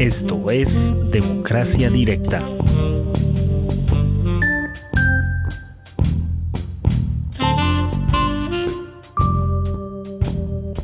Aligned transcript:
Esto 0.00 0.50
es 0.50 0.92
Democracia 1.12 1.90
Directa. 1.90 2.42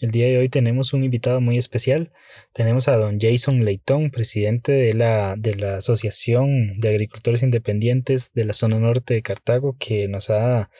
El 0.00 0.12
día 0.12 0.26
de 0.26 0.38
hoy 0.38 0.48
tenemos 0.48 0.92
un 0.92 1.02
invitado 1.02 1.40
muy 1.40 1.58
especial. 1.58 2.12
Tenemos 2.52 2.86
a 2.86 2.96
don 2.96 3.18
Jason 3.20 3.64
Leitón, 3.64 4.10
presidente 4.10 4.70
de 4.70 4.94
la, 4.94 5.34
de 5.36 5.56
la 5.56 5.76
Asociación 5.78 6.78
de 6.78 6.90
Agricultores 6.90 7.42
Independientes 7.42 8.32
de 8.32 8.44
la 8.44 8.52
zona 8.52 8.78
norte 8.78 9.14
de 9.14 9.22
Cartago, 9.22 9.76
que 9.78 10.06
nos 10.06 10.30
ha 10.30 10.70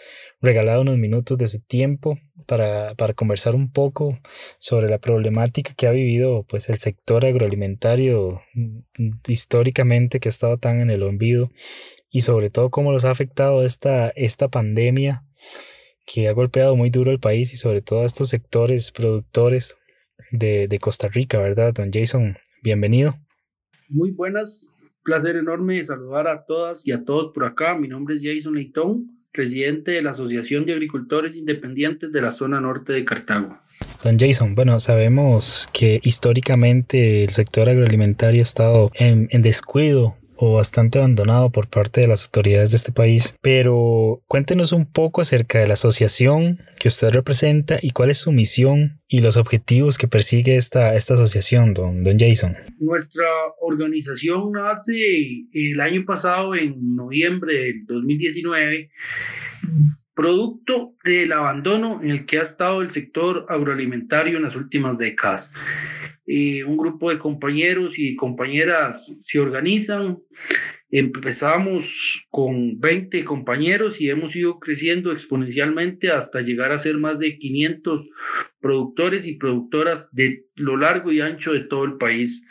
regalado 0.40 0.82
unos 0.82 0.98
minutos 0.98 1.36
de 1.36 1.48
su 1.48 1.60
tiempo 1.60 2.18
para, 2.46 2.94
para 2.94 3.14
conversar 3.14 3.54
un 3.54 3.72
poco 3.72 4.18
sobre 4.58 4.88
la 4.88 4.98
problemática 4.98 5.74
que 5.74 5.86
ha 5.86 5.90
vivido 5.92 6.44
pues, 6.44 6.68
el 6.68 6.78
sector 6.78 7.24
agroalimentario 7.24 8.42
mm, 8.54 9.10
históricamente 9.26 10.20
que 10.20 10.28
ha 10.28 10.30
estado 10.30 10.58
tan 10.58 10.80
en 10.80 10.90
el 10.90 11.02
olvido 11.02 11.50
y 12.10 12.20
sobre 12.22 12.50
todo 12.50 12.70
cómo 12.70 12.92
los 12.92 13.04
ha 13.04 13.10
afectado 13.10 13.64
esta, 13.64 14.10
esta 14.10 14.48
pandemia 14.48 15.24
que 16.08 16.28
ha 16.28 16.32
golpeado 16.32 16.74
muy 16.74 16.88
duro 16.88 17.10
el 17.10 17.20
país 17.20 17.52
y 17.52 17.56
sobre 17.56 17.82
todo 17.82 18.02
a 18.02 18.06
estos 18.06 18.28
sectores 18.28 18.90
productores 18.90 19.76
de, 20.30 20.66
de 20.66 20.78
Costa 20.78 21.08
Rica, 21.08 21.38
¿verdad? 21.38 21.74
Don 21.74 21.90
Jason, 21.92 22.38
bienvenido. 22.62 23.18
Muy 23.88 24.10
buenas, 24.10 24.70
placer 25.02 25.36
enorme 25.36 25.84
saludar 25.84 26.26
a 26.26 26.44
todas 26.46 26.86
y 26.86 26.92
a 26.92 27.04
todos 27.04 27.32
por 27.34 27.44
acá. 27.44 27.76
Mi 27.76 27.88
nombre 27.88 28.16
es 28.16 28.22
Jason 28.22 28.54
Leitón, 28.54 29.18
presidente 29.32 29.92
de 29.92 30.02
la 30.02 30.10
Asociación 30.10 30.64
de 30.64 30.72
Agricultores 30.72 31.36
Independientes 31.36 32.10
de 32.10 32.22
la 32.22 32.32
zona 32.32 32.58
norte 32.58 32.94
de 32.94 33.04
Cartago. 33.04 33.58
Don 34.02 34.18
Jason, 34.18 34.54
bueno, 34.54 34.80
sabemos 34.80 35.68
que 35.74 36.00
históricamente 36.02 37.24
el 37.24 37.30
sector 37.30 37.68
agroalimentario 37.68 38.40
ha 38.40 38.42
estado 38.42 38.90
en, 38.94 39.28
en 39.30 39.42
descuido 39.42 40.16
o 40.38 40.54
bastante 40.54 40.98
abandonado 40.98 41.50
por 41.50 41.68
parte 41.68 42.00
de 42.00 42.06
las 42.06 42.26
autoridades 42.26 42.70
de 42.70 42.76
este 42.76 42.92
país, 42.92 43.36
pero 43.42 44.22
cuéntenos 44.26 44.72
un 44.72 44.86
poco 44.86 45.20
acerca 45.20 45.58
de 45.58 45.66
la 45.66 45.74
asociación 45.74 46.58
que 46.78 46.88
usted 46.88 47.10
representa 47.10 47.78
y 47.82 47.90
cuál 47.90 48.10
es 48.10 48.18
su 48.18 48.30
misión 48.30 49.00
y 49.08 49.20
los 49.20 49.36
objetivos 49.36 49.98
que 49.98 50.06
persigue 50.06 50.56
esta, 50.56 50.94
esta 50.94 51.14
asociación, 51.14 51.74
don, 51.74 52.04
don 52.04 52.18
Jason. 52.18 52.56
Nuestra 52.78 53.26
organización 53.60 54.52
nace 54.52 55.46
el 55.52 55.80
año 55.80 56.04
pasado, 56.06 56.54
en 56.54 56.94
noviembre 56.94 57.54
del 57.54 57.86
2019 57.86 58.90
producto 60.18 60.96
del 61.04 61.30
abandono 61.32 62.00
en 62.02 62.10
el 62.10 62.26
que 62.26 62.40
ha 62.40 62.42
estado 62.42 62.82
el 62.82 62.90
sector 62.90 63.46
agroalimentario 63.48 64.36
en 64.36 64.42
las 64.42 64.56
últimas 64.56 64.98
décadas 64.98 65.52
un 66.66 66.76
grupo 66.76 67.10
de 67.10 67.18
compañeros 67.18 67.94
y 67.96 68.16
compañeras 68.16 69.16
se 69.24 69.38
organizan. 69.38 70.18
Empezamos 70.90 71.86
con 72.30 72.80
20 72.80 73.22
compañeros 73.24 74.00
y 74.00 74.08
hemos 74.08 74.34
ido 74.34 74.58
creciendo 74.58 75.12
exponencialmente 75.12 76.10
hasta 76.10 76.40
llegar 76.40 76.72
a 76.72 76.78
ser 76.78 76.96
más 76.96 77.18
de 77.18 77.38
500 77.38 78.08
productores 78.60 79.26
y 79.26 79.34
productoras 79.34 80.06
de 80.12 80.46
lo 80.54 80.78
largo 80.78 81.12
y 81.12 81.20
ancho 81.20 81.52
de 81.52 81.60
todo 81.60 81.84
el 81.84 81.98
país. 81.98 82.42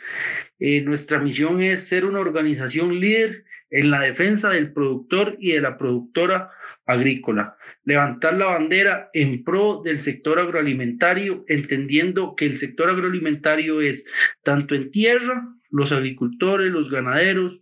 Eh, 0.60 0.82
nuestra 0.82 1.18
misión 1.18 1.62
es 1.62 1.88
ser 1.88 2.04
una 2.04 2.20
organización 2.20 3.00
líder 3.00 3.44
en 3.70 3.90
la 3.90 4.00
defensa 4.00 4.50
del 4.50 4.72
productor 4.72 5.36
y 5.40 5.52
de 5.52 5.60
la 5.60 5.76
productora 5.76 6.50
agrícola, 6.86 7.56
levantar 7.84 8.34
la 8.34 8.46
bandera 8.46 9.10
en 9.12 9.44
pro 9.44 9.82
del 9.84 10.00
sector 10.00 10.38
agroalimentario, 10.38 11.44
entendiendo 11.48 12.34
que 12.34 12.46
el 12.46 12.56
sector 12.56 12.88
agroalimentario 12.88 13.80
es 13.82 14.04
tanto 14.42 14.74
en 14.74 14.90
tierra, 14.90 15.46
los 15.70 15.92
agricultores, 15.92 16.72
los 16.72 16.90
ganaderos, 16.90 17.60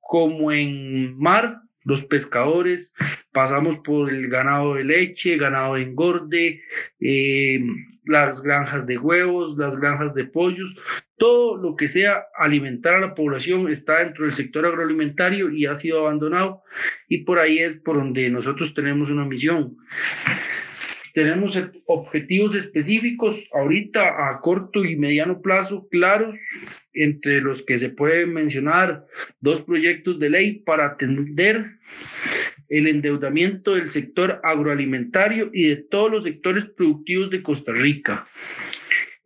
como 0.00 0.52
en 0.52 1.18
mar, 1.18 1.62
los 1.84 2.04
pescadores, 2.04 2.92
pasamos 3.32 3.78
por 3.84 4.12
el 4.12 4.28
ganado 4.28 4.74
de 4.74 4.84
leche, 4.84 5.36
ganado 5.36 5.74
de 5.74 5.82
engorde, 5.82 6.62
eh, 7.00 7.60
las 8.04 8.42
granjas 8.42 8.86
de 8.86 8.98
huevos, 8.98 9.56
las 9.56 9.78
granjas 9.78 10.14
de 10.14 10.24
pollos, 10.24 10.74
todo 11.18 11.56
lo 11.56 11.76
que 11.76 11.88
sea 11.88 12.26
alimentar 12.36 12.94
a 12.94 13.00
la 13.00 13.14
población 13.14 13.70
está 13.70 14.00
dentro 14.00 14.24
del 14.24 14.34
sector 14.34 14.66
agroalimentario 14.66 15.50
y 15.50 15.66
ha 15.66 15.76
sido 15.76 16.00
abandonado 16.00 16.62
y 17.08 17.24
por 17.24 17.38
ahí 17.38 17.58
es 17.58 17.76
por 17.80 17.96
donde 17.96 18.28
nosotros 18.30 18.74
tenemos 18.74 19.10
una 19.10 19.24
misión. 19.24 19.76
Tenemos 21.14 21.58
objetivos 21.86 22.54
específicos 22.54 23.38
ahorita 23.54 24.28
a 24.28 24.38
corto 24.42 24.84
y 24.84 24.96
mediano 24.96 25.40
plazo 25.40 25.88
claros, 25.88 26.36
entre 26.92 27.40
los 27.40 27.62
que 27.62 27.78
se 27.78 27.88
pueden 27.88 28.34
mencionar 28.34 29.06
dos 29.40 29.62
proyectos 29.62 30.18
de 30.18 30.28
ley 30.28 30.58
para 30.58 30.84
atender 30.84 31.78
el 32.68 32.86
endeudamiento 32.86 33.76
del 33.76 33.88
sector 33.88 34.40
agroalimentario 34.42 35.50
y 35.54 35.68
de 35.68 35.76
todos 35.76 36.10
los 36.10 36.24
sectores 36.24 36.66
productivos 36.66 37.30
de 37.30 37.42
Costa 37.42 37.72
Rica. 37.72 38.26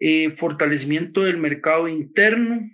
Eh, 0.02 0.30
fortalecimiento 0.30 1.24
del 1.24 1.36
mercado 1.36 1.86
interno, 1.86 2.70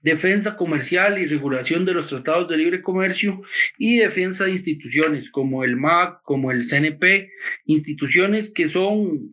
defensa 0.00 0.56
comercial 0.56 1.18
y 1.18 1.26
regulación 1.26 1.84
de 1.84 1.92
los 1.92 2.06
tratados 2.06 2.48
de 2.48 2.56
libre 2.56 2.80
comercio 2.80 3.42
y 3.76 3.98
defensa 3.98 4.44
de 4.44 4.52
instituciones 4.52 5.28
como 5.28 5.62
el 5.62 5.76
MAC, 5.76 6.22
como 6.22 6.52
el 6.52 6.64
CNP, 6.64 7.30
instituciones 7.66 8.50
que 8.50 8.70
son 8.70 9.30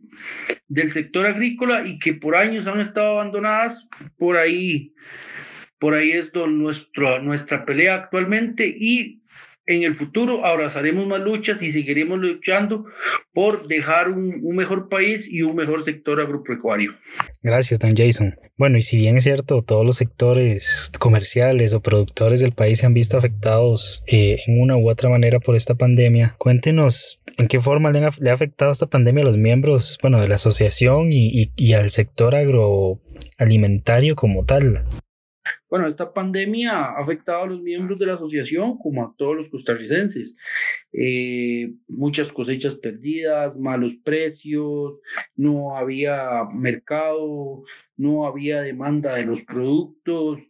del 0.68 0.90
sector 0.90 1.24
agrícola 1.24 1.88
y 1.88 1.98
que 1.98 2.12
por 2.12 2.36
años 2.36 2.66
han 2.66 2.82
estado 2.82 3.12
abandonadas. 3.12 3.88
Por 4.18 4.36
ahí, 4.36 4.92
por 5.78 5.94
ahí 5.94 6.10
es 6.10 6.34
nuestro, 6.34 7.22
nuestra 7.22 7.64
pelea 7.64 7.94
actualmente 7.94 8.76
y 8.78 9.17
en 9.68 9.82
el 9.82 9.94
futuro 9.94 10.44
abrazaremos 10.46 11.06
más 11.06 11.20
luchas 11.20 11.62
y 11.62 11.70
seguiremos 11.70 12.18
luchando 12.18 12.86
por 13.34 13.68
dejar 13.68 14.08
un, 14.08 14.40
mejor 14.56 14.88
país 14.88 15.30
y 15.30 15.42
un 15.42 15.54
mejor 15.54 15.84
sector 15.84 16.20
agropecuario. 16.20 16.92
Gracias, 17.42 17.78
don 17.78 17.94
Jason. 17.94 18.34
Bueno, 18.56 18.78
y 18.78 18.82
si 18.82 18.96
bien 18.96 19.18
es 19.18 19.24
cierto, 19.24 19.62
todos 19.62 19.84
los 19.84 19.96
sectores 19.96 20.90
comerciales 20.98 21.74
o 21.74 21.80
productores 21.80 22.40
del 22.40 22.52
país 22.52 22.78
se 22.78 22.86
han 22.86 22.94
visto 22.94 23.18
afectados 23.18 24.02
eh, 24.06 24.38
en 24.46 24.60
una 24.60 24.76
u 24.76 24.90
otra 24.90 25.10
manera 25.10 25.38
por 25.38 25.54
esta 25.54 25.74
pandemia, 25.74 26.34
cuéntenos 26.38 27.20
en 27.36 27.46
qué 27.46 27.60
forma 27.60 27.92
le 27.92 28.00
ha, 28.00 28.32
afectado 28.32 28.72
esta 28.72 28.86
pandemia 28.86 29.22
a 29.22 29.26
los 29.26 29.36
miembros, 29.36 29.98
bueno, 30.00 30.20
de 30.20 30.28
la 30.28 30.36
asociación 30.36 31.10
y 31.12 31.72
al 31.74 31.90
sector 31.90 32.34
agroalimentario 32.34 34.16
como 34.16 34.44
tal. 34.44 34.82
Bueno, 35.70 35.86
esta 35.86 36.12
pandemia 36.14 36.72
ha 36.72 37.02
afectado 37.02 37.42
a 37.42 37.46
los 37.46 37.60
miembros 37.60 37.98
de 37.98 38.06
la 38.06 38.14
asociación 38.14 38.78
como 38.78 39.04
a 39.04 39.14
todos 39.18 39.36
los 39.36 39.48
costarricenses. 39.50 40.34
Eh, 40.92 41.74
muchas 41.88 42.32
cosechas 42.32 42.76
perdidas, 42.76 43.56
malos 43.56 43.94
precios, 44.02 44.94
no 45.36 45.76
había 45.76 46.44
mercado, 46.54 47.64
no 47.96 48.26
había 48.26 48.62
demanda 48.62 49.14
de 49.14 49.26
los 49.26 49.42
productos 49.42 50.40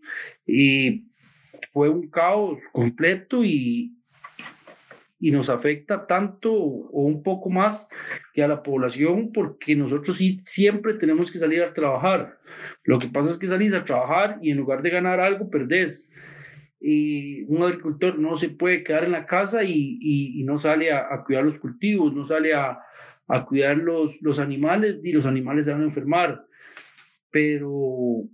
y 0.47 1.09
fue 1.73 1.89
un 1.89 2.09
caos 2.09 2.61
completo 2.73 3.45
y 3.45 3.98
y 5.21 5.31
nos 5.31 5.49
afecta 5.49 6.07
tanto 6.07 6.53
o 6.53 7.03
un 7.03 7.23
poco 7.23 7.51
más 7.51 7.89
que 8.33 8.43
a 8.43 8.49
la 8.49 8.63
población 8.63 9.33
porque 9.33 9.75
nosotros 9.75 10.17
sí 10.17 10.41
siempre 10.45 10.95
tenemos 10.95 11.31
que 11.31 11.39
salir 11.39 11.63
a 11.63 11.75
trabajar. 11.75 12.39
Lo 12.85 12.99
que 12.99 13.09
pasa 13.09 13.31
es 13.31 13.39
que 13.39 13.49
salís 13.49 13.73
a 13.73 13.85
trabajar 13.85 14.39
y 14.41 14.51
en 14.51 14.59
lugar 14.59 14.83
de 14.83 14.91
ganar 14.91 15.21
algo, 15.21 15.51
perdés. 15.51 16.13
Y 16.81 17.43
un 17.45 17.63
agricultor 17.65 18.19
no 18.19 18.37
se 18.37 18.51
puede 18.51 18.85
quedar 18.85 19.05
en 19.05 19.13
la 19.13 19.27
casa 19.27 19.65
y, 19.65 19.99
y, 20.01 20.45
no 20.45 20.61
sale 20.61 20.93
a, 20.93 21.13
a, 21.13 21.25
cuidar 21.25 21.45
los 21.45 21.59
cultivos, 21.59 22.15
no 22.15 22.25
sale 22.25 22.55
a, 22.55 22.79
a 23.27 23.45
cuidar 23.45 23.79
los, 23.79 24.21
los 24.23 24.39
animales 24.39 24.99
y 25.03 25.13
los 25.13 25.27
animales 25.27 25.65
se 25.65 25.73
van 25.73 25.83
a 25.83 25.87
enfermar. 25.87 26.47
Pero 27.33 28.29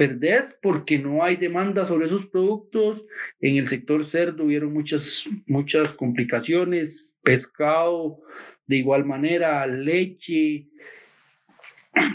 perdés 0.00 0.56
porque 0.62 0.98
no 0.98 1.22
hay 1.22 1.36
demanda 1.36 1.84
sobre 1.84 2.06
esos 2.06 2.24
productos. 2.24 3.02
En 3.38 3.56
el 3.56 3.66
sector 3.66 4.02
cerdo 4.02 4.44
hubieron 4.44 4.72
muchas, 4.72 5.24
muchas 5.46 5.92
complicaciones, 5.92 7.12
pescado, 7.22 8.22
de 8.66 8.76
igual 8.76 9.04
manera, 9.04 9.66
leche, 9.66 10.68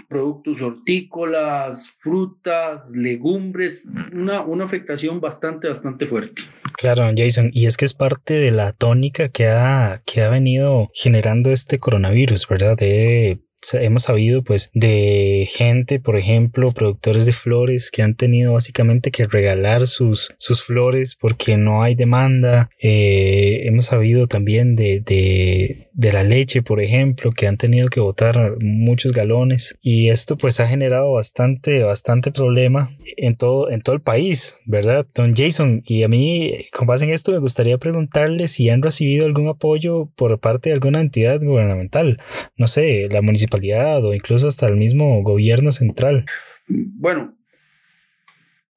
productos 0.09 0.63
hortícolas, 0.63 1.91
frutas, 1.99 2.91
legumbres, 2.95 3.83
una, 4.11 4.41
una 4.41 4.65
afectación 4.65 5.21
bastante, 5.21 5.67
bastante 5.67 6.07
fuerte. 6.07 6.41
Claro, 6.79 7.07
Jason, 7.15 7.51
y 7.53 7.67
es 7.67 7.77
que 7.77 7.85
es 7.85 7.93
parte 7.93 8.33
de 8.33 8.49
la 8.49 8.73
tónica 8.73 9.29
que 9.29 9.45
ha, 9.45 10.01
que 10.07 10.23
ha 10.23 10.29
venido 10.29 10.89
generando 10.95 11.51
este 11.51 11.77
coronavirus, 11.77 12.47
¿verdad? 12.47 12.77
De 12.77 13.44
hemos 13.73 14.03
sabido 14.03 14.43
pues 14.43 14.69
de 14.73 15.47
gente, 15.49 15.99
por 15.99 16.17
ejemplo, 16.17 16.71
productores 16.71 17.25
de 17.25 17.33
flores 17.33 17.91
que 17.91 18.01
han 18.01 18.15
tenido 18.15 18.53
básicamente 18.53 19.11
que 19.11 19.25
regalar 19.25 19.87
sus, 19.87 20.33
sus 20.37 20.63
flores 20.63 21.15
porque 21.15 21.57
no 21.57 21.83
hay 21.83 21.95
demanda. 21.95 22.69
Eh, 22.79 23.63
hemos 23.65 23.85
sabido 23.85 24.27
también 24.27 24.75
de, 24.75 25.01
de, 25.01 25.84
de, 25.95 26.11
la 26.11 26.23
leche, 26.23 26.61
por 26.61 26.81
ejemplo, 26.81 27.31
que 27.31 27.47
han 27.47 27.57
tenido 27.57 27.87
que 27.87 27.99
botar 27.99 28.57
muchos 28.61 29.13
galones 29.13 29.77
y 29.81 30.09
esto 30.09 30.37
pues 30.37 30.59
ha 30.59 30.67
generado 30.67 31.13
bastante, 31.13 31.83
bastante 31.83 32.31
problema 32.31 32.91
en 33.17 33.35
todo, 33.35 33.69
en 33.69 33.81
todo 33.81 33.95
el 33.95 34.01
país, 34.01 34.57
¿verdad? 34.65 35.07
Don 35.13 35.35
Jason, 35.35 35.81
y 35.85 36.03
a 36.03 36.07
mí 36.07 36.65
con 36.71 36.87
base 36.87 37.11
esto 37.13 37.31
me 37.31 37.39
gustaría 37.39 37.77
preguntarle 37.77 38.47
si 38.47 38.69
han 38.69 38.81
recibido 38.81 39.25
algún 39.25 39.47
apoyo 39.47 40.11
por 40.15 40.39
parte 40.39 40.69
de 40.69 40.73
alguna 40.73 40.99
entidad 40.99 41.39
gubernamental, 41.41 42.21
no 42.57 42.67
sé, 42.67 43.07
la 43.11 43.21
municipalidad 43.21 44.03
o 44.03 44.13
incluso 44.13 44.47
hasta 44.47 44.67
el 44.67 44.75
mismo 44.75 45.21
gobierno 45.23 45.71
central? 45.71 46.25
Bueno, 46.67 47.37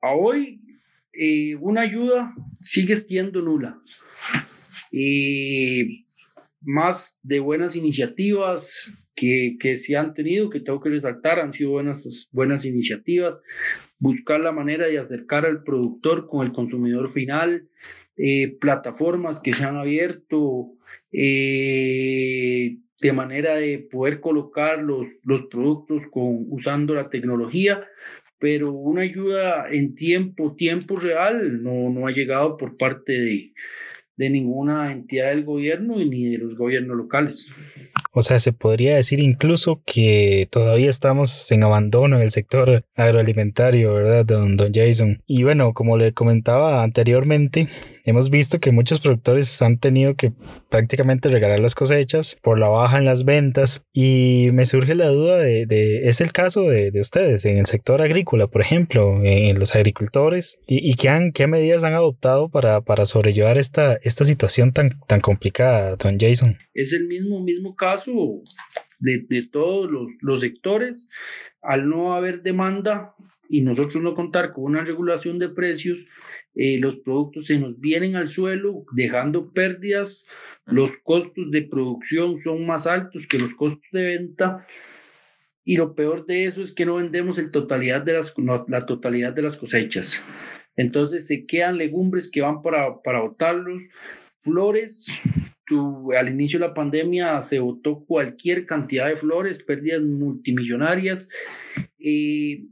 a 0.00 0.12
hoy 0.14 0.60
eh, 1.12 1.56
una 1.56 1.82
ayuda 1.82 2.34
sigue 2.60 2.96
siendo 2.96 3.42
nula. 3.42 3.78
Y 4.90 6.07
más 6.60 7.18
de 7.22 7.40
buenas 7.40 7.76
iniciativas 7.76 8.92
que, 9.14 9.56
que, 9.60 9.76
se 9.76 9.96
han 9.96 10.14
tenido, 10.14 10.50
que 10.50 10.60
tengo 10.60 10.80
que 10.80 10.90
resaltar, 10.90 11.40
han 11.40 11.52
sido 11.52 11.70
buenas, 11.70 12.28
buenas 12.32 12.64
iniciativas, 12.64 13.36
buscar 13.98 14.40
la 14.40 14.52
manera 14.52 14.86
de 14.86 14.98
acercar 14.98 15.44
al 15.44 15.62
productor 15.62 16.28
con 16.28 16.46
el 16.46 16.52
consumidor 16.52 17.10
final, 17.10 17.68
eh, 18.16 18.56
plataformas 18.60 19.40
que 19.40 19.52
se 19.52 19.64
han 19.64 19.76
abierto, 19.76 20.72
eh, 21.12 22.78
de 23.00 23.12
manera 23.12 23.54
de 23.54 23.78
poder 23.78 24.20
colocar 24.20 24.82
los, 24.82 25.06
los 25.22 25.44
productos 25.46 26.04
con, 26.10 26.46
usando 26.48 26.94
la 26.94 27.10
tecnología, 27.10 27.86
pero 28.40 28.72
una 28.72 29.02
ayuda 29.02 29.66
en 29.70 29.94
tiempo, 29.94 30.54
tiempo 30.56 30.98
real, 30.98 31.62
no, 31.62 31.90
no 31.90 32.06
ha 32.06 32.12
llegado 32.12 32.56
por 32.56 32.76
parte 32.76 33.12
de, 33.12 33.52
de 34.18 34.30
ninguna 34.30 34.92
entidad 34.92 35.28
del 35.30 35.44
gobierno 35.44 35.96
ni 35.96 36.26
de 36.26 36.38
los 36.38 36.56
gobiernos 36.56 36.96
locales. 36.96 37.48
O 38.18 38.22
sea, 38.22 38.40
se 38.40 38.52
podría 38.52 38.96
decir 38.96 39.20
incluso 39.20 39.80
que 39.86 40.48
todavía 40.50 40.90
estamos 40.90 41.52
en 41.52 41.62
abandono 41.62 42.16
en 42.16 42.22
el 42.22 42.30
sector 42.30 42.84
agroalimentario, 42.96 43.94
¿verdad, 43.94 44.26
don, 44.26 44.56
don 44.56 44.72
Jason? 44.74 45.22
Y 45.24 45.44
bueno, 45.44 45.72
como 45.72 45.96
le 45.96 46.12
comentaba 46.12 46.82
anteriormente, 46.82 47.68
hemos 48.04 48.28
visto 48.28 48.58
que 48.58 48.72
muchos 48.72 48.98
productores 48.98 49.62
han 49.62 49.78
tenido 49.78 50.16
que 50.16 50.32
prácticamente 50.68 51.28
regalar 51.28 51.60
las 51.60 51.76
cosechas 51.76 52.36
por 52.42 52.58
la 52.58 52.66
baja 52.66 52.98
en 52.98 53.04
las 53.04 53.24
ventas 53.24 53.82
y 53.92 54.48
me 54.52 54.66
surge 54.66 54.96
la 54.96 55.10
duda 55.10 55.38
de, 55.38 55.66
de 55.66 56.08
es 56.08 56.20
el 56.20 56.32
caso 56.32 56.62
de, 56.62 56.90
de, 56.90 56.98
ustedes 56.98 57.44
en 57.44 57.58
el 57.58 57.66
sector 57.66 58.02
agrícola, 58.02 58.48
por 58.48 58.62
ejemplo, 58.62 59.22
en 59.22 59.60
los 59.60 59.76
agricultores 59.76 60.58
y, 60.66 60.90
y 60.90 60.94
qué, 60.94 61.08
han, 61.08 61.30
qué 61.30 61.46
medidas 61.46 61.84
han 61.84 61.94
adoptado 61.94 62.48
para, 62.48 62.80
para 62.80 63.06
sobrellevar 63.06 63.58
esta, 63.58 63.96
esta 64.02 64.24
situación 64.24 64.72
tan, 64.72 64.98
tan 65.06 65.20
complicada, 65.20 65.94
don 65.94 66.18
Jason. 66.18 66.58
Es 66.74 66.92
el 66.92 67.06
mismo, 67.06 67.40
mismo 67.40 67.76
caso 67.76 68.07
de, 68.98 69.26
de 69.28 69.46
todos 69.46 69.90
los, 69.90 70.08
los 70.20 70.40
sectores. 70.40 71.08
Al 71.62 71.88
no 71.88 72.14
haber 72.14 72.42
demanda 72.42 73.14
y 73.48 73.62
nosotros 73.62 74.02
no 74.02 74.14
contar 74.14 74.52
con 74.52 74.64
una 74.64 74.82
regulación 74.82 75.38
de 75.38 75.48
precios, 75.48 75.98
eh, 76.54 76.78
los 76.78 76.96
productos 77.00 77.46
se 77.46 77.58
nos 77.58 77.78
vienen 77.78 78.16
al 78.16 78.30
suelo, 78.30 78.84
dejando 78.92 79.52
pérdidas, 79.52 80.26
los 80.66 80.90
costos 81.04 81.50
de 81.50 81.62
producción 81.62 82.42
son 82.42 82.66
más 82.66 82.86
altos 82.86 83.26
que 83.26 83.38
los 83.38 83.54
costos 83.54 83.88
de 83.92 84.04
venta. 84.04 84.66
Y 85.64 85.76
lo 85.76 85.94
peor 85.94 86.26
de 86.26 86.46
eso 86.46 86.62
es 86.62 86.72
que 86.72 86.86
no 86.86 86.96
vendemos 86.96 87.38
el 87.38 87.50
totalidad 87.50 88.02
de 88.02 88.14
las, 88.14 88.34
la 88.68 88.86
totalidad 88.86 89.34
de 89.34 89.42
las 89.42 89.56
cosechas. 89.56 90.22
Entonces 90.76 91.26
se 91.26 91.46
quedan 91.46 91.76
legumbres 91.76 92.30
que 92.30 92.40
van 92.40 92.62
para, 92.62 93.02
para 93.02 93.20
botarlos, 93.20 93.82
flores. 94.40 95.06
Al 96.16 96.28
inicio 96.28 96.58
de 96.58 96.68
la 96.68 96.74
pandemia 96.74 97.40
se 97.42 97.58
botó 97.58 98.04
cualquier 98.04 98.66
cantidad 98.66 99.08
de 99.08 99.16
flores, 99.16 99.62
pérdidas 99.62 100.02
multimillonarias. 100.02 101.28
Eh, 101.98 102.64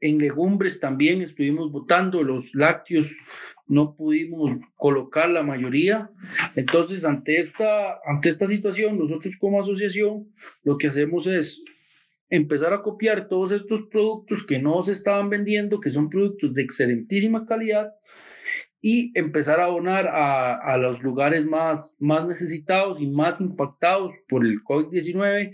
en 0.00 0.18
legumbres 0.18 0.80
también 0.80 1.22
estuvimos 1.22 1.72
votando, 1.72 2.22
los 2.22 2.54
lácteos 2.54 3.16
no 3.66 3.96
pudimos 3.96 4.58
colocar 4.76 5.30
la 5.30 5.42
mayoría. 5.42 6.10
Entonces, 6.54 7.04
ante 7.04 7.40
esta, 7.40 7.98
ante 8.06 8.28
esta 8.28 8.46
situación, 8.46 8.98
nosotros 8.98 9.36
como 9.38 9.62
asociación 9.62 10.28
lo 10.62 10.76
que 10.76 10.88
hacemos 10.88 11.26
es 11.26 11.62
empezar 12.28 12.72
a 12.72 12.82
copiar 12.82 13.28
todos 13.28 13.52
estos 13.52 13.86
productos 13.90 14.44
que 14.44 14.58
no 14.58 14.82
se 14.82 14.92
estaban 14.92 15.30
vendiendo, 15.30 15.80
que 15.80 15.90
son 15.90 16.10
productos 16.10 16.54
de 16.54 16.62
excelentísima 16.62 17.46
calidad, 17.46 17.92
y 18.86 19.18
empezar 19.18 19.60
a 19.60 19.68
donar 19.68 20.08
a, 20.08 20.52
a 20.56 20.76
los 20.76 21.02
lugares 21.02 21.46
más, 21.46 21.96
más 21.98 22.28
necesitados 22.28 23.00
y 23.00 23.06
más 23.06 23.40
impactados 23.40 24.12
por 24.28 24.44
el 24.44 24.62
COVID-19 24.62 25.52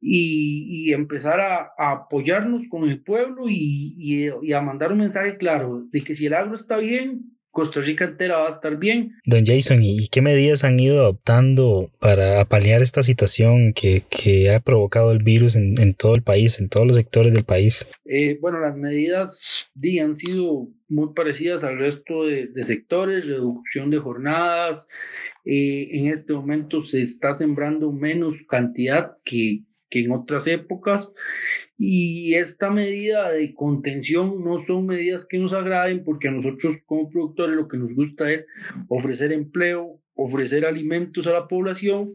y, 0.00 0.92
empezar 0.92 1.38
a, 1.38 1.70
apoyarnos 1.78 2.62
con 2.68 2.88
el 2.88 3.00
pueblo 3.00 3.48
y, 3.48 3.94
y 4.42 4.52
a 4.52 4.60
mandar 4.60 4.90
un 4.90 4.98
mensaje 4.98 5.36
claro 5.36 5.84
de 5.92 6.02
que 6.02 6.16
si 6.16 6.26
el 6.26 6.34
agro 6.34 6.56
está 6.56 6.78
bien, 6.78 7.37
Costa 7.58 7.80
Rica 7.80 8.04
entera 8.04 8.36
va 8.38 8.46
a 8.46 8.52
estar 8.52 8.76
bien. 8.76 9.16
Don 9.24 9.44
Jason, 9.44 9.82
¿y 9.82 10.06
qué 10.06 10.22
medidas 10.22 10.62
han 10.62 10.78
ido 10.78 11.00
adoptando 11.00 11.90
para 11.98 12.44
paliar 12.44 12.82
esta 12.82 13.02
situación 13.02 13.72
que, 13.72 14.04
que 14.08 14.54
ha 14.54 14.60
provocado 14.60 15.10
el 15.10 15.24
virus 15.24 15.56
en, 15.56 15.76
en, 15.80 15.92
todo 15.94 16.14
el 16.14 16.22
país, 16.22 16.60
en 16.60 16.68
todos 16.68 16.86
los 16.86 16.94
sectores 16.94 17.34
del 17.34 17.42
país? 17.42 17.88
Eh, 18.04 18.38
bueno, 18.40 18.60
las 18.60 18.76
medidas 18.76 19.72
di, 19.74 19.98
han 19.98 20.14
sido 20.14 20.68
muy 20.88 21.08
parecidas 21.16 21.64
al 21.64 21.80
resto 21.80 22.26
de, 22.26 22.46
de 22.46 22.62
sectores, 22.62 23.26
reducción 23.26 23.90
de 23.90 23.98
jornadas. 23.98 24.86
Eh, 25.44 25.88
en 25.98 26.06
este 26.06 26.34
momento 26.34 26.82
se 26.82 27.02
está 27.02 27.34
sembrando 27.34 27.90
menos 27.90 28.36
cantidad 28.48 29.16
que, 29.24 29.64
que 29.90 30.00
en 30.00 30.12
otras 30.12 30.46
épocas. 30.46 31.12
Y 31.78 32.34
esta 32.34 32.70
medida 32.70 33.30
de 33.30 33.54
contención 33.54 34.42
no 34.44 34.64
son 34.64 34.86
medidas 34.86 35.26
que 35.26 35.38
nos 35.38 35.52
agraden 35.52 36.04
porque 36.04 36.28
a 36.28 36.32
nosotros 36.32 36.76
como 36.86 37.08
productores 37.08 37.56
lo 37.56 37.68
que 37.68 37.78
nos 37.78 37.94
gusta 37.94 38.30
es 38.30 38.46
ofrecer 38.88 39.32
empleo, 39.32 40.00
ofrecer 40.14 40.66
alimentos 40.66 41.26
a 41.26 41.32
la 41.32 41.46
población 41.46 42.14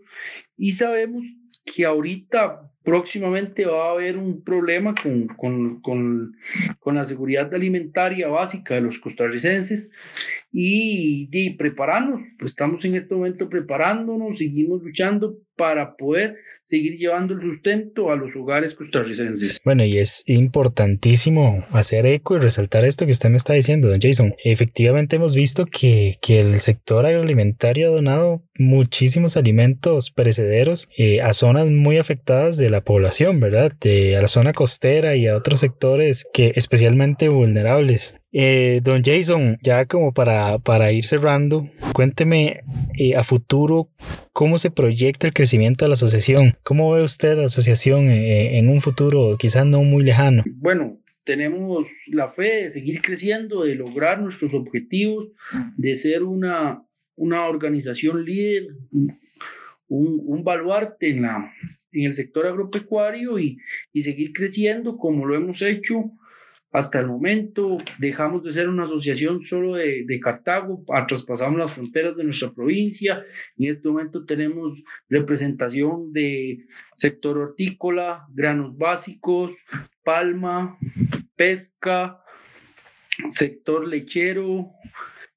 y 0.58 0.74
sabemos 0.74 1.24
que 1.65 1.86
ahorita 1.86 2.70
próximamente 2.84 3.65
va 3.65 3.88
a 3.88 3.92
haber 3.92 4.18
un 4.18 4.44
problema 4.44 4.94
con, 5.01 5.27
con, 5.27 5.82
con, 5.82 6.36
con 6.80 6.96
la 6.96 7.06
seguridad 7.06 7.53
alimentaria 7.53 8.27
básica 8.27 8.75
de 8.75 8.82
los 8.82 9.00
costarricenses 9.00 9.89
y, 10.51 11.30
y 11.32 11.51
prepararnos, 11.51 12.22
pues 12.38 12.51
estamos 12.51 12.84
en 12.84 12.96
este 12.96 13.15
momento 13.15 13.48
preparándonos, 13.48 14.38
seguimos 14.38 14.84
luchando 14.84 15.38
para 15.55 15.95
poder 15.95 16.36
seguir 16.63 16.98
llevando 16.98 17.33
el 17.33 17.41
sustento 17.41 18.10
a 18.10 18.15
los 18.15 18.33
hogares 18.36 18.74
costarricenses. 18.74 19.60
Bueno, 19.65 19.83
y 19.83 19.98
es 19.98 20.24
importantísimo 20.27 21.65
hacer 21.72 22.05
eco 22.05 22.36
y 22.36 22.39
resaltar 22.39 22.86
esto 22.86 23.05
que 23.05 23.12
usted 23.12 23.29
me 23.29 23.36
está 23.36 23.53
diciendo, 23.53 23.89
don 23.89 24.00
Jason. 24.01 24.33
Efectivamente 24.43 25.17
hemos 25.17 25.36
visto 25.36 25.65
que, 25.65 26.17
que 26.22 26.39
el 26.39 26.60
sector 26.60 27.05
agroalimentario 27.05 27.89
ha 27.89 27.93
donado 27.93 28.43
muchísimos 28.57 29.36
alimentos 29.36 30.12
perecederos 30.12 30.88
eh, 30.98 31.22
a 31.22 31.33
zonas 31.33 31.67
muy 31.67 31.98
afectadas 31.98 32.55
de 32.55 32.69
la 32.69 32.81
población, 32.81 33.39
¿verdad? 33.39 33.74
De, 33.81 34.15
a 34.15 34.22
la 34.22 34.27
zona 34.27 34.53
costera 34.53 35.15
y 35.15 35.27
a 35.27 35.36
otros 35.36 35.60
sectores 35.60 36.25
que 36.33 36.53
especialmente 36.55 37.27
vulnerables. 37.27 38.15
Eh, 38.36 38.82
don 38.84 39.04
Jason, 39.04 39.60
ya 39.62 39.86
como 39.86 40.12
para, 40.12 40.58
para 40.58 40.92
ir 40.92 41.06
cerrando, 41.06 41.70
cuénteme 41.94 42.63
eh, 42.98 43.16
a 43.16 43.24
futuro 43.24 43.90
cómo 44.32 44.58
se 44.58 44.72
proyecta 44.72 45.28
el 45.28 45.34
crecimiento 45.34 45.86
de 45.86 45.90
la 45.90 45.94
asociación. 45.94 46.56
¿Cómo 46.63 46.92
ve 46.92 47.04
usted 47.04 47.38
la 47.38 47.46
asociación 47.46 48.10
eh, 48.10 48.58
en 48.58 48.70
un 48.70 48.82
futuro 48.82 49.38
quizás 49.38 49.68
no 49.68 49.84
muy 49.84 50.04
lejano? 50.04 50.44
Bueno, 50.48 51.00
tenemos 51.24 51.88
la 52.08 52.30
fe 52.30 52.63
de 52.63 52.70
seguir 52.72 53.04
creciendo, 53.04 53.66
de 53.66 53.75
lograr 53.75 54.20
nuestros 54.20 54.52
objetivos, 54.56 55.28
de 55.78 55.96
ser 55.96 56.24
una, 56.24 56.84
una 57.16 57.46
organización 57.46 58.25
líder, 58.25 58.70
un, 59.88 60.22
un 60.25 60.44
baluarte 60.44 61.10
en, 61.10 61.22
la, 61.22 61.54
en 61.92 62.06
el 62.06 62.16
sector 62.16 62.48
agropecuario 62.48 63.38
y, 63.38 63.60
y 63.94 64.02
seguir 64.02 64.34
creciendo 64.34 64.98
como 64.98 65.28
lo 65.28 65.36
hemos 65.36 65.62
hecho 65.62 66.12
hasta 66.74 67.00
el 67.00 67.06
momento 67.06 67.77
dejamos 68.00 68.44
de 68.44 68.51
ser 68.51 68.68
una 68.68 68.86
asociación 68.86 69.44
solo 69.44 69.75
de, 69.75 70.20
Cartago, 70.20 70.84
traspasamos 71.08 71.60
las 71.60 71.72
fronteras 71.72 72.18
de 72.18 72.24
nuestra 72.24 72.51
provincia. 72.51 73.24
En 73.58 73.70
este 73.70 73.88
momento 73.88 74.25
tenemos 74.25 74.82
representación 75.08 76.12
de 76.12 76.65
sector 76.98 77.38
hortícola, 77.38 78.25
granos 78.34 78.75
básicos, 78.75 79.51
palma, 80.03 80.80
pesca, 81.36 82.20
sector 83.30 83.88
lechero, 83.88 84.72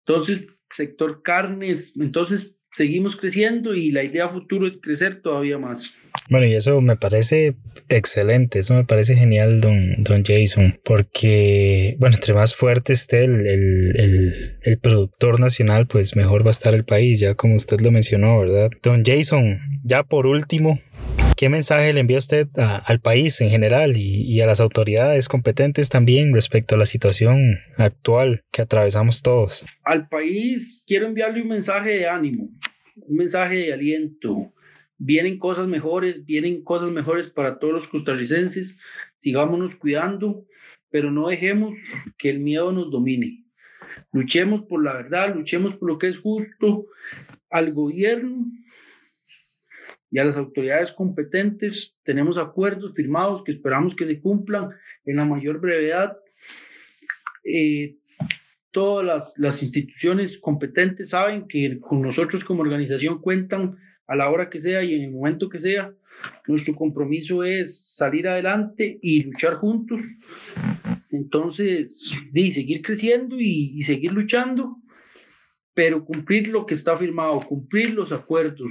entonces 0.07 0.47
sector 0.71 1.23
carnes. 1.23 1.93
Entonces 2.01 2.55
seguimos 2.77 3.17
creciendo 3.17 3.75
y 3.75 3.91
la 3.91 4.05
idea 4.05 4.29
futuro 4.29 4.67
es 4.67 4.77
crecer 4.77 5.23
todavía 5.23 5.57
más. 5.57 5.95
Bueno, 6.29 6.47
y 6.47 6.55
eso 6.55 6.83
me 6.83 6.97
parece 6.97 7.55
excelente, 7.89 8.59
eso 8.59 8.75
me 8.75 8.85
parece 8.85 9.17
genial, 9.17 9.63
don, 9.63 10.03
don 10.03 10.23
Jason, 10.25 10.79
porque, 10.85 11.97
bueno, 11.99 12.17
entre 12.17 12.35
más 12.35 12.55
fuerte 12.55 12.93
esté 12.93 13.25
el, 13.25 13.47
el, 13.47 14.59
el, 14.63 14.79
productor 14.79 15.41
nacional, 15.41 15.87
pues 15.87 16.17
mejor 16.17 16.43
va 16.43 16.49
a 16.49 16.51
estar 16.51 16.75
el 16.75 16.85
país, 16.85 17.21
ya 17.21 17.35
como 17.35 17.55
usted 17.55 17.81
lo 17.81 17.91
mencionó, 17.91 18.39
¿verdad? 18.41 18.71
Don 18.83 19.03
Jason, 19.05 19.59
ya 19.83 20.03
por 20.03 20.27
último, 20.27 20.79
¿Qué 21.37 21.51
mensaje 21.51 21.93
le 21.93 22.01
envía 22.01 22.17
usted 22.17 22.49
al 22.57 23.01
país 23.01 23.43
en 23.43 23.51
general 23.51 23.99
y, 23.99 24.23
y, 24.23 24.41
a 24.41 24.47
las 24.47 24.59
autoridades 24.59 25.29
competentes 25.29 25.91
también 25.91 26.33
respecto 26.33 26.75
a 26.75 26.79
la 26.79 26.87
situación 26.87 27.59
actual 27.77 28.43
que 28.51 28.63
atravesamos 28.63 29.21
todos? 29.21 29.67
Al 29.85 30.09
país 30.09 30.83
quiero 30.87 31.07
enviarle 31.07 31.43
un 31.43 31.49
mensaje 31.49 31.91
de 31.91 32.09
ánimo, 32.09 32.49
un 32.97 33.17
mensaje 33.17 33.57
de 33.57 33.73
aliento. 33.75 34.55
Vienen 34.97 35.39
cosas 35.39 35.67
mejores, 35.67 36.25
vienen 36.25 36.65
cosas 36.65 36.91
mejores 36.91 37.29
para 37.29 37.59
todos 37.59 37.75
los 37.75 37.89
costarricenses. 37.89 38.79
Sigámonos 39.19 39.77
cuidando, 39.77 40.47
pero 40.89 41.11
no 41.11 41.29
dejemos 41.29 41.75
que 42.17 42.31
el 42.31 42.39
miedo 42.41 42.73
nos 42.73 42.91
domine. 42.91 43.45
Luchemos 44.11 44.63
por 44.63 44.83
la 44.83 44.95
verdad, 44.95 45.35
luchemos 45.35 45.77
por 45.77 45.91
lo 45.91 45.99
que 45.99 46.09
es 46.09 46.19
justo. 46.19 46.87
Al 47.51 47.75
gobierno 47.75 48.47
y 50.11 50.19
a 50.19 50.25
las 50.25 50.37
autoridades 50.37 50.93
competentes 50.93 51.97
tenemos 52.03 52.39
acuerdos 52.39 52.93
firmados 52.95 53.43
que 53.45 53.53
esperamos 53.53 53.95
que 53.97 54.07
se 54.07 54.21
cumplan 54.21 54.71
en 55.05 55.17
la 55.17 55.25
mayor 55.25 55.61
brevedad. 55.61 56.17
Eh, 57.45 57.97
todas 58.71 59.05
las, 59.05 59.35
las, 59.37 59.63
instituciones 59.63 60.39
competentes 60.39 61.11
saben 61.11 61.49
que 61.49 61.79
con 61.81 62.03
nosotros 62.03 62.45
como 62.45 62.63
organización 62.63 63.21
cuentan 63.21 63.77
a 64.07 64.17
la 64.17 64.31
hora 64.31 64.51
que 64.51 64.61
sea 64.61 64.83
y 64.83 64.95
en 64.95 65.03
el 65.05 65.13
momento 65.13 65.49
que 65.49 65.59
sea. 65.59 65.93
Nuestro 66.47 66.75
compromiso 66.75 67.45
es 67.45 67.95
salir 67.95 68.29
adelante 68.29 68.99
y 69.03 69.23
luchar 69.25 69.55
juntos. 69.57 70.01
Entonces, 71.11 72.13
de 72.33 72.51
seguir 72.53 72.83
creciendo 72.83 73.39
y, 73.39 73.73
y 73.77 73.83
seguir 73.83 74.13
luchando, 74.13 74.77
pero 75.75 76.05
cumplir 76.05 76.49
lo 76.49 76.67
que 76.67 76.75
está 76.75 76.97
firmado, 76.97 77.41
cumplir 77.41 77.91
los 77.91 78.13
acuerdos. 78.13 78.71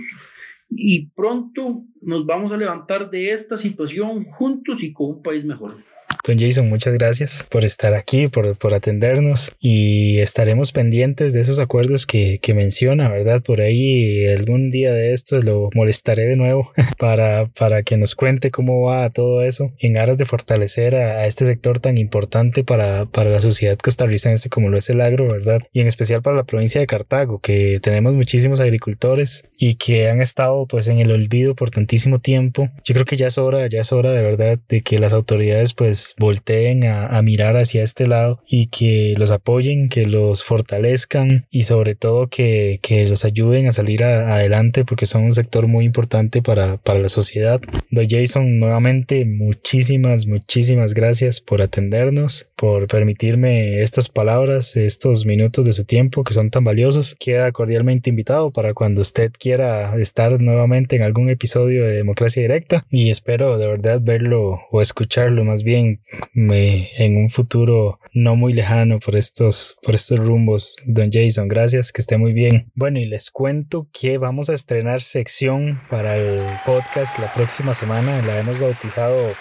Y 0.69 1.07
pronto 1.07 1.84
nos 2.01 2.25
vamos 2.25 2.51
a 2.51 2.57
levantar 2.57 3.10
de 3.10 3.31
esta 3.31 3.57
situación 3.57 4.25
juntos 4.25 4.84
y 4.84 4.93
con 4.93 5.12
un 5.12 5.22
país 5.22 5.45
mejor. 5.45 5.77
Don 6.25 6.39
Jason, 6.39 6.67
muchas 6.70 6.96
gracias 6.96 7.46
por 7.51 7.63
estar 7.63 7.94
aquí, 7.94 8.27
por, 8.27 8.58
por 8.58 8.74
atendernos 8.74 9.55
y 9.60 10.17
estaremos 10.17 10.72
pendientes 10.72 11.34
de 11.34 11.41
esos 11.41 11.60
acuerdos 11.60 12.08
que, 12.08 12.39
que, 12.41 12.55
menciona, 12.55 13.10
¿verdad? 13.10 13.44
Por 13.44 13.62
ahí 13.62 14.25
algún 14.27 14.72
día 14.72 14.91
de 14.91 15.13
estos 15.13 15.44
lo 15.44 15.70
molestaré 15.75 16.25
de 16.25 16.36
nuevo 16.36 16.72
para, 16.98 17.46
para 17.46 17.84
que 17.84 17.98
nos 17.98 18.15
cuente 18.15 18.50
cómo 18.50 18.82
va 18.82 19.12
todo 19.12 19.44
eso 19.44 19.72
en 19.77 19.98
aras 19.98 20.17
de 20.17 20.25
fortalecer 20.25 20.96
a, 20.96 21.20
a, 21.20 21.27
este 21.27 21.46
sector 21.46 21.79
tan 21.79 22.00
importante 22.00 22.63
para, 22.63 23.05
para 23.05 23.29
la 23.29 23.39
sociedad 23.39 23.77
costarricense 23.77 24.50
como 24.50 24.70
lo 24.70 24.79
es 24.79 24.89
el 24.89 25.01
agro, 25.01 25.27
¿verdad? 25.27 25.62
Y 25.74 25.82
en 25.82 25.88
especial 25.88 26.24
para 26.24 26.38
la 26.38 26.46
provincia 26.46 26.82
de 26.82 26.88
Cartago, 26.88 27.38
que 27.38 27.79
tenemos 27.84 28.15
muchísimos 28.15 28.60
agricultores 28.60 29.46
y 29.60 29.75
que 29.75 30.10
han 30.10 30.22
estado 30.22 30.65
pues 30.65 30.88
en 30.88 30.98
el 30.98 31.12
olvido 31.12 31.53
por 31.53 31.70
tantísimo 31.70 32.17
tiempo. 32.17 32.72
Yo 32.84 32.96
creo 32.96 33.05
que 33.05 33.15
ya 33.15 33.27
es 33.27 33.38
hora, 33.38 33.67
ya 33.70 33.82
es 33.82 33.91
hora 33.91 34.10
de 34.12 34.24
verdad 34.24 34.58
de 34.67 34.82
que 34.82 34.98
las 34.98 35.13
autoridades 35.13 35.75
pues 35.75 36.14
volteen 36.17 36.86
a, 36.86 37.22
mirar 37.22 37.57
hacia 37.57 37.84
este 37.84 38.07
lado 38.07 38.41
y 38.48 38.67
que 38.67 39.15
los 39.17 39.31
apoyen, 39.31 39.89
que 39.89 40.05
los 40.05 40.43
fortalezcan 40.43 41.48
y 41.50 41.63
sobre 41.63 41.95
todo 41.95 42.27
que, 42.27 42.79
que 42.81 43.05
los 43.05 43.25
ayuden 43.25 43.67
a 43.67 43.72
salir 43.72 44.03
adelante 44.03 44.86
porque 44.86 45.05
son 45.05 45.24
un 45.24 45.34
sector 45.34 45.67
muy 45.67 45.86
importante 45.86 46.41
para, 46.41 46.77
para 46.77 47.00
la 47.00 47.10
sociedad. 47.10 47.60
Doy 47.89 48.07
Jason, 48.10 48.60
nuevamente 48.60 49.25
muchísimas, 49.25 50.27
muchísimas 50.27 50.93
gracias 50.93 51.41
por 51.41 51.62
atendernos, 51.62 52.48
por 52.55 52.88
permitirme 52.88 53.81
estas 53.81 54.10
palabras, 54.10 54.75
estos 54.75 55.25
minutos 55.25 55.65
de 55.65 55.74
su 55.74 55.86
tiempo 55.86 56.24
que 56.24 56.34
son 56.34 56.50
tan 56.50 56.63
valiosos. 56.63 57.15
Queda 57.19 57.51
cordialmente 57.51 58.10
invitado 58.10 58.51
para 58.51 58.74
cuando 58.74 59.01
usted 59.01 59.31
quiera 59.38 59.98
estar 60.00 60.39
nuevamente 60.41 60.95
en 60.95 61.01
algún 61.01 61.29
episodio 61.29 61.86
de 61.86 61.93
Democracia 61.93 62.41
Directa 62.41 62.86
y 62.89 63.10
espero 63.10 63.57
de 63.57 63.67
verdad 63.67 64.00
verlo 64.01 64.62
o 64.72 64.81
escucharlo 64.81 65.43
más 65.43 65.63
bien 65.63 66.00
me, 66.33 66.89
en 66.97 67.17
un 67.17 67.29
futuro 67.29 68.00
no 68.13 68.35
muy 68.35 68.53
lejano 68.53 69.00
por 69.00 69.15
estos, 69.15 69.77
por 69.81 69.95
estos 69.95 70.19
rumbos. 70.19 70.75
Don 70.85 71.09
Jason, 71.12 71.47
gracias, 71.47 71.91
que 71.91 72.01
esté 72.01 72.17
muy 72.17 72.33
bien. 72.33 72.71
Bueno, 72.75 73.00
y 73.00 73.05
les 73.05 73.31
cuento 73.31 73.88
que 73.91 74.17
vamos 74.17 74.50
a 74.50 74.53
estrenar 74.53 75.01
sección 75.01 75.81
para 75.89 76.17
el 76.17 76.41
podcast 76.65 77.19
la 77.19 77.31
próxima 77.33 77.74
semana. 77.74 78.21
La 78.24 78.39
hemos 78.39 78.59
bautizado 78.59 79.33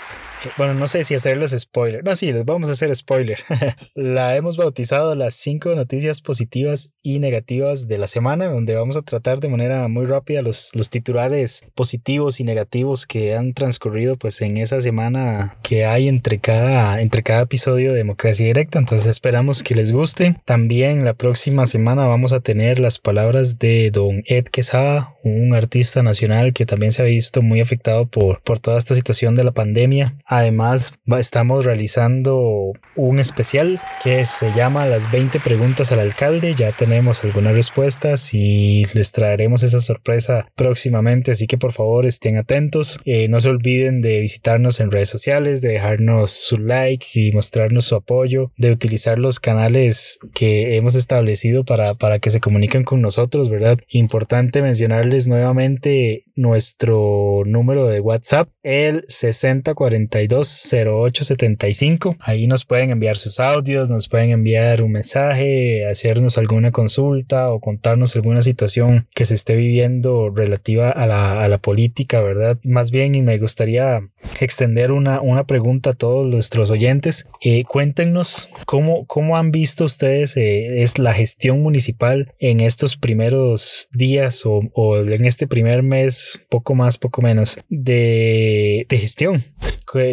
bueno, 0.56 0.74
no 0.74 0.88
sé 0.88 1.04
si 1.04 1.14
hacerles 1.14 1.54
spoiler. 1.58 2.04
No, 2.04 2.14
sí, 2.14 2.32
les 2.32 2.44
vamos 2.44 2.68
a 2.68 2.72
hacer 2.72 2.94
spoiler. 2.94 3.38
la 3.94 4.36
hemos 4.36 4.56
bautizado 4.56 5.14
las 5.14 5.34
cinco 5.34 5.74
noticias 5.74 6.20
positivas 6.20 6.90
y 7.02 7.18
negativas 7.18 7.88
de 7.88 7.98
la 7.98 8.06
semana, 8.06 8.46
donde 8.46 8.74
vamos 8.74 8.96
a 8.96 9.02
tratar 9.02 9.40
de 9.40 9.48
manera 9.48 9.86
muy 9.88 10.06
rápida 10.06 10.42
los, 10.42 10.70
los 10.74 10.90
titulares 10.90 11.62
positivos 11.74 12.40
y 12.40 12.44
negativos 12.44 13.06
que 13.06 13.34
han 13.34 13.54
transcurrido 13.54 14.16
pues 14.16 14.40
en 14.40 14.56
esa 14.56 14.80
semana 14.80 15.56
que 15.62 15.84
hay 15.84 16.08
entre 16.08 16.38
cada, 16.38 17.00
entre 17.00 17.22
cada 17.22 17.42
episodio 17.42 17.92
de 17.92 17.98
Democracia 17.98 18.46
Directa. 18.46 18.78
Entonces 18.78 19.08
esperamos 19.08 19.62
que 19.62 19.74
les 19.74 19.92
guste. 19.92 20.36
También 20.44 21.04
la 21.04 21.14
próxima 21.14 21.66
semana 21.66 22.06
vamos 22.06 22.32
a 22.32 22.40
tener 22.40 22.78
las 22.78 22.98
palabras 22.98 23.58
de 23.58 23.90
don 23.90 24.22
Ed 24.26 24.46
Quesada, 24.46 25.14
un 25.22 25.54
artista 25.54 26.02
nacional 26.02 26.52
que 26.52 26.66
también 26.66 26.92
se 26.92 27.02
ha 27.02 27.06
visto 27.06 27.42
muy 27.42 27.60
afectado 27.60 28.06
por, 28.06 28.42
por 28.42 28.58
toda 28.58 28.78
esta 28.78 28.94
situación 28.94 29.34
de 29.34 29.44
la 29.44 29.52
pandemia. 29.52 30.16
Además, 30.34 30.94
estamos 31.16 31.64
realizando 31.64 32.72
un 32.96 33.20
especial 33.20 33.80
que 34.02 34.24
se 34.24 34.52
llama 34.52 34.84
Las 34.84 35.12
20 35.12 35.38
preguntas 35.38 35.92
al 35.92 36.00
alcalde. 36.00 36.54
Ya 36.54 36.72
tenemos 36.72 37.22
algunas 37.22 37.54
respuestas 37.54 38.34
y 38.34 38.82
les 38.94 39.12
traeremos 39.12 39.62
esa 39.62 39.78
sorpresa 39.78 40.48
próximamente, 40.56 41.30
así 41.30 41.46
que 41.46 41.56
por 41.56 41.72
favor 41.72 42.04
estén 42.04 42.36
atentos. 42.36 42.98
Eh, 43.04 43.28
no 43.28 43.38
se 43.38 43.48
olviden 43.48 44.00
de 44.00 44.18
visitarnos 44.18 44.80
en 44.80 44.90
redes 44.90 45.08
sociales, 45.08 45.62
de 45.62 45.68
dejarnos 45.68 46.32
su 46.32 46.56
like 46.56 47.06
y 47.14 47.30
mostrarnos 47.30 47.84
su 47.84 47.94
apoyo, 47.94 48.50
de 48.56 48.72
utilizar 48.72 49.20
los 49.20 49.38
canales 49.38 50.18
que 50.34 50.76
hemos 50.76 50.96
establecido 50.96 51.64
para, 51.64 51.94
para 51.94 52.18
que 52.18 52.30
se 52.30 52.40
comuniquen 52.40 52.82
con 52.82 53.00
nosotros, 53.00 53.50
¿verdad? 53.50 53.78
Importante 53.88 54.62
mencionarles 54.62 55.28
nuevamente 55.28 56.24
nuestro 56.34 57.42
número 57.46 57.86
de 57.86 58.00
WhatsApp, 58.00 58.48
el 58.64 59.04
6040 59.06 60.23
0875. 60.28 62.16
Ahí 62.20 62.46
nos 62.46 62.64
pueden 62.64 62.90
enviar 62.90 63.16
sus 63.16 63.40
audios, 63.40 63.90
nos 63.90 64.08
pueden 64.08 64.30
enviar 64.30 64.82
un 64.82 64.92
mensaje, 64.92 65.86
hacernos 65.86 66.38
alguna 66.38 66.70
consulta 66.70 67.50
o 67.50 67.60
contarnos 67.60 68.16
alguna 68.16 68.42
situación 68.42 69.06
que 69.14 69.24
se 69.24 69.34
esté 69.34 69.54
viviendo 69.56 70.30
relativa 70.30 70.90
a 70.90 71.06
la, 71.06 71.42
a 71.42 71.48
la 71.48 71.58
política, 71.58 72.20
¿verdad? 72.20 72.58
Más 72.64 72.90
bien, 72.90 73.14
y 73.14 73.22
me 73.22 73.38
gustaría 73.38 74.00
extender 74.40 74.92
una, 74.92 75.20
una 75.20 75.44
pregunta 75.44 75.90
a 75.90 75.94
todos 75.94 76.26
nuestros 76.26 76.70
oyentes. 76.70 77.26
Eh, 77.42 77.64
cuéntenos 77.64 78.48
cómo, 78.66 79.06
cómo 79.06 79.36
han 79.36 79.50
visto 79.50 79.84
ustedes 79.84 80.36
eh, 80.36 80.82
es 80.82 80.98
la 80.98 81.12
gestión 81.12 81.62
municipal 81.62 82.32
en 82.38 82.60
estos 82.60 82.96
primeros 82.96 83.88
días 83.92 84.44
o, 84.46 84.60
o, 84.74 84.98
en 84.98 85.24
este 85.24 85.46
primer 85.46 85.82
mes, 85.82 86.46
poco 86.48 86.74
más, 86.74 86.98
poco 86.98 87.22
menos, 87.22 87.58
de, 87.68 88.86
de 88.88 88.98
gestión 88.98 89.44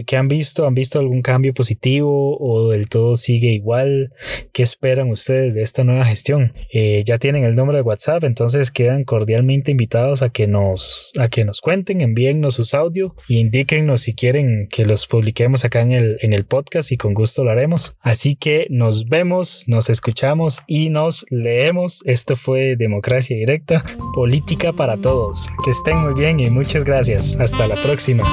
¿Qué, 0.05 0.17
han 0.17 0.27
visto? 0.27 0.65
¿Han 0.65 0.73
visto 0.73 0.99
algún 0.99 1.21
cambio 1.21 1.53
positivo 1.53 2.37
o 2.39 2.69
del 2.69 2.89
todo 2.89 3.15
sigue 3.15 3.49
igual? 3.49 4.13
¿Qué 4.53 4.63
esperan 4.63 5.09
ustedes 5.09 5.53
de 5.53 5.61
esta 5.61 5.83
nueva 5.83 6.05
gestión? 6.05 6.53
Eh, 6.71 7.03
ya 7.05 7.17
tienen 7.17 7.43
el 7.43 7.55
número 7.55 7.77
de 7.77 7.83
WhatsApp, 7.83 8.23
entonces 8.23 8.71
quedan 8.71 9.03
cordialmente 9.03 9.71
invitados 9.71 10.21
a 10.21 10.29
que 10.29 10.47
nos, 10.47 11.11
a 11.17 11.27
que 11.29 11.45
nos 11.45 11.61
cuenten, 11.61 12.01
envíennos 12.01 12.55
sus 12.55 12.73
audios 12.73 13.11
e 13.29 13.35
indíquennos 13.35 14.01
si 14.01 14.13
quieren 14.13 14.67
que 14.69 14.85
los 14.85 15.07
publiquemos 15.07 15.65
acá 15.65 15.81
en 15.81 15.91
el, 15.91 16.17
en 16.21 16.33
el 16.33 16.45
podcast 16.45 16.91
y 16.91 16.97
con 16.97 17.13
gusto 17.13 17.43
lo 17.43 17.51
haremos. 17.51 17.95
Así 18.01 18.35
que 18.35 18.67
nos 18.69 19.05
vemos, 19.05 19.65
nos 19.67 19.89
escuchamos 19.89 20.61
y 20.67 20.89
nos 20.89 21.25
leemos. 21.29 22.03
Esto 22.05 22.35
fue 22.35 22.75
Democracia 22.75 23.35
Directa, 23.35 23.83
política 24.13 24.73
para 24.73 24.97
todos. 24.97 25.47
Que 25.63 25.71
estén 25.71 25.99
muy 25.99 26.13
bien 26.13 26.39
y 26.39 26.49
muchas 26.49 26.83
gracias. 26.83 27.35
Hasta 27.39 27.67
la 27.67 27.75
próxima. 27.75 28.23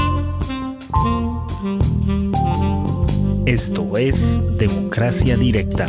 Esto 3.47 3.97
es 3.97 4.41
Democracia 4.59 5.37
Directa 5.37 5.89